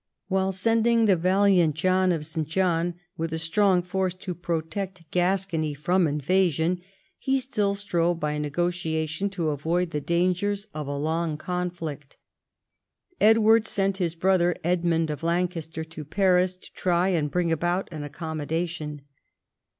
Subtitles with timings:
[0.29, 5.75] While sending the valiant John of Saint John with a strong force to protect Gascony
[5.75, 6.81] from invasion,
[7.19, 12.17] he still strove by negotiation to avoid the dangers of a long conflict.
[13.19, 18.03] Edward sent his brother Edmund of Lancaster to Paris to try and bring about an
[18.03, 19.03] accommodation.